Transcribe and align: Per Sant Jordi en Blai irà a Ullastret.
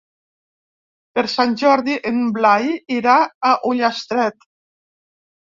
Per 1.19 1.23
Sant 1.33 1.53
Jordi 1.63 1.97
en 2.11 2.17
Blai 2.39 2.65
irà 2.97 3.19
a 3.51 3.55
Ullastret. 3.73 4.53